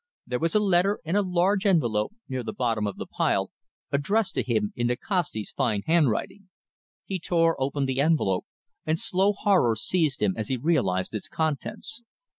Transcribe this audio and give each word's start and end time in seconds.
There 0.25 0.39
was 0.39 0.55
a 0.55 0.59
letter 0.59 0.97
in 1.05 1.15
a 1.15 1.21
large 1.21 1.63
envelope, 1.63 2.15
near 2.27 2.41
the 2.41 2.53
bottom 2.53 2.87
of 2.87 2.97
the 2.97 3.05
pile, 3.05 3.51
addressed 3.91 4.33
to 4.33 4.41
him 4.41 4.73
in 4.75 4.87
Nikasti's 4.87 5.51
fine 5.51 5.83
handwriting. 5.85 6.49
He 7.05 7.19
tore 7.19 7.55
open 7.61 7.85
the 7.85 8.01
envelope, 8.01 8.47
and 8.83 8.97
slow 8.97 9.31
horror 9.31 9.75
seized 9.75 10.19
him 10.23 10.33
as 10.35 10.47
he 10.47 10.57
realised 10.57 11.13
its 11.13 11.27
contents. 11.29 12.01